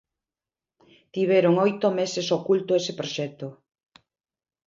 Tiveron 1.13 1.53
oito 1.65 1.87
meses 1.99 2.27
oculto 2.37 2.71
ese 2.79 2.93
proxecto. 2.99 3.47